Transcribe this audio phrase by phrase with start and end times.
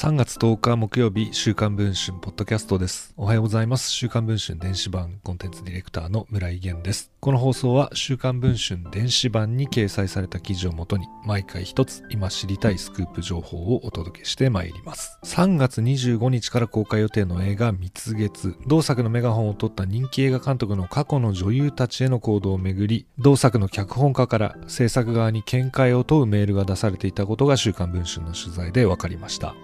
[0.00, 3.12] 3月10日木曜日、週刊文春ポッドキャストです。
[3.18, 3.90] おはようございます。
[3.90, 7.12] 週刊文春電子版コンテンツディレクターの村井源です。
[7.20, 15.18] この放送は週刊文春電子版に掲載された記事をもとに、毎回一つ今知りたいスクープ情報をお届けしてまいります。
[15.22, 18.56] 3月25日から公開予定の映画蜜月。
[18.66, 29.54] 同作のメガホンを取った人気映画監督の過去の女優たちへの行動をめぐり、同作の脚本家から制作側に見解を問うメールが出されていたことが週刊文春の取材で分かりました。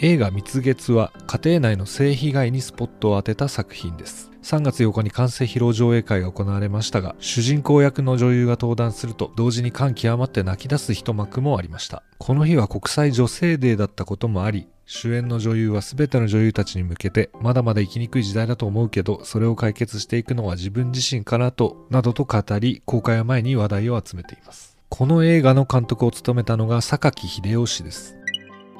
[0.00, 4.30] 映画蜜月は家庭内の性被害にスポットを当てた作品です。
[4.42, 12.02] 3月8日に完成披露上映会が行われましたが、主人公役の女優が登壇すると同時に感極まって泣き出す一幕もありました。
[12.18, 24.76] この日は国際女性デーだったこともあり、主演の女優は全ての女優たちに向けて、まだまだ生きにくい時代だと思うけど、それを解決していくのは自分自身かなと、などと語り、公開前に話題を集めています。
[24.90, 28.15] この映画の監督を務めたのが榊秀夫氏です。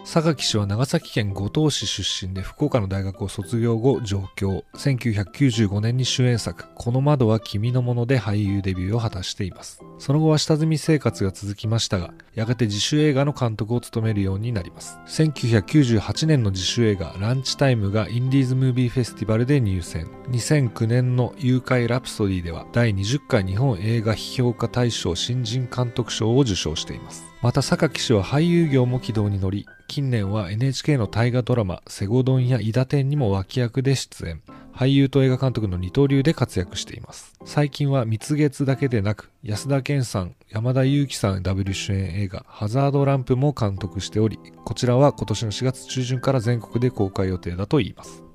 [0.06, 4.64] 榊氏は長崎県五島市出身で福岡の大学を卒業後上京。
[4.74, 9.82] 1995年に主演作、この窓は君のもので俳優デビューを果たしています。
[9.98, 14.96] その後は下積み生活が続きましたが、やがて自主映画の監督を務めるようになります。
[15.08, 20.08] 1998年の自主映画ランチタイムがインディーズムービーフェスティバルで入選。
[20.30, 27.24] 2009年の誘拐ラプソディでは第20回日本映画批評家大賞新人監督賞を受賞しています。
[27.42, 34.42] また榊氏は俳優業も軌道に乗り、近年は NHK の大河ドラマ、セゴドンや伊田天にも脇役で出演。
[34.74, 37.32] 俳優と映画監督の二刀流で活躍しています。
[37.46, 48.25] 最近は蜜月だけでなく、安田健さん、山田裕貴さん W 主演映画、ハザードランプも監督しており、こちらは今年の4月中旬から全国で公開予定だといいます。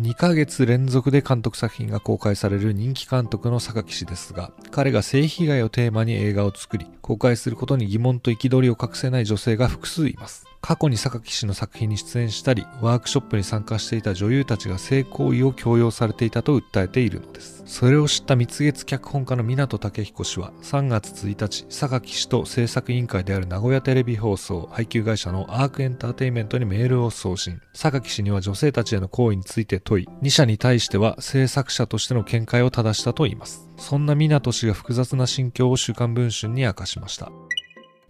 [0.00, 10.46] 2ヶ月連続で監督作品が公開される人気監督の榊氏ですが、彼が性被害をテーマに映画を作り、公開することに疑問と憤りを隠せない女性が複数います。
[10.62, 17.62] 過去に榊氏の作品に出演したり、ワークショップに参加していた女優たちが性行為を強要されていたと訴えているのです。
[17.66, 27.60] それを知った蜜月脚本家の港武彦氏は、3月1日、榊氏と制作委員会である名古屋テレビ放送、配給会社のアークエンターテイメントにメールを送信。
[27.74, 33.68] 榊氏には女性たちへの行為について問い、2社に対しては制作者としての見解を正したといいます。
[33.76, 37.30] そんな港氏が複雑な心境を週刊文春に明かしました。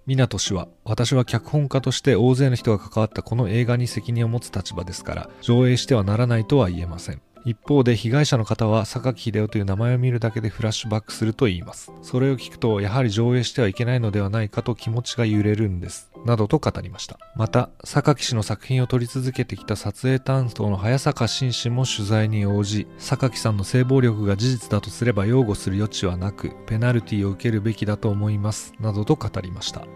[0.07, 7.23] 港氏は、私は脚本家として大勢の人が関わったこの映画に責任を持つ立場ですから、上映してはならないとは言えません。
[7.44, 11.93] 一方で被害者の方は榊秀夫という名前を見るだけでフラッシュバックすると言います。
[12.03, 16.10] それを聞くとやはり上映してはいけないのではないかと気持ちが揺れるんです。
[16.25, 17.19] などと語りました。
[17.37, 28.72] また、榊氏の作品を撮り続けてきた撮影担当の早坂紳士も取材に応じ、榊さんの性暴力が事実だとすれば擁護する余地はなく、ペナルティを受けるべきだと思います。
[28.81, 29.87] などと語りました。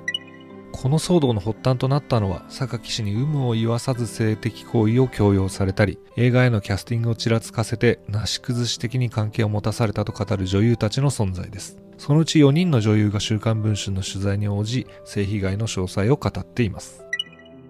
[0.72, 11.78] この騒動の発端となったのは、榊氏に有無を言わさず性的行為を強要されたり、映画へのキャスティングをちらつかせて、なし崩し的に関係を持たされたと語る女優たちの存在です。
[11.96, 17.07] そのうち4人の女優が週刊文春の取材に応じ、性被害の詳細を語っています。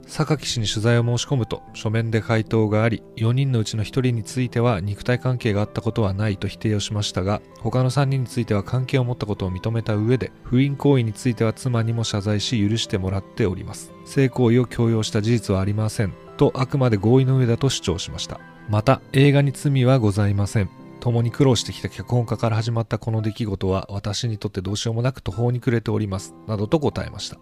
[0.09, 13.93] 榊氏に取材を申し込むと書面で回答があり4人のうちの1人については肉体関係があったことはないと否定をしましたが他の3人については関係を持ったことを認めた上で不倫行為については妻にも謝罪し許してもらっております。
[14.05, 16.15] 性行為を強要した事実はありません。
[16.37, 18.41] とあくまで合意の上だと主張しました。
[18.69, 20.71] また映画に罪はございません。
[21.01, 26.35] 共に苦労してきた脚本家から始まったこの出来事は私にとってどうしようもなく途方に暮れております。
[26.47, 27.39] などと答えました。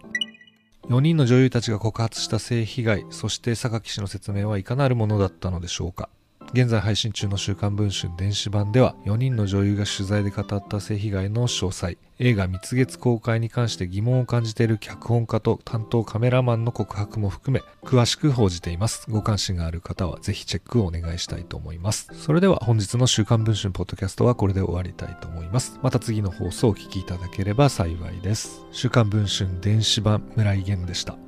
[0.89, 6.09] 4人の女優たちが告発した性被害、そして榊氏の説明はいかなるものだったのでしょうか。
[6.53, 19.05] 現在配信中の週刊文春電子版では4人の女優が取材で語った性被害の詳細、映画蜜月公開に関して疑問を感じている脚本家と担当カメラマンの告白も含め詳しく報じています。
[19.09, 22.09] ご関心がある方はぜひチェックをお願いしたいと思います。
[22.13, 25.79] それでは本日の週刊文春ポッドキャストはこれで終わりたいと思います。
[25.83, 28.65] また次の放送をお聞きいただければ幸いです。
[28.71, 31.26] 週刊文春電子版村井源でした。